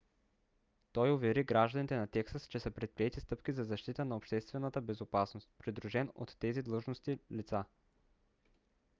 [0.91, 6.11] той увери гражданите на тексас че са предприети стъпки за защита на обществената безопасност придружен
[6.15, 7.63] от тези длъжностни лица